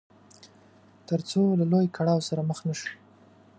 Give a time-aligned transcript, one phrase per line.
[1.07, 2.89] تر څو له لوی کړاو سره مخ نه شو.